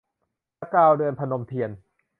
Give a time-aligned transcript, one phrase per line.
[0.59, 1.69] สกาวเดือน- พนมเทียน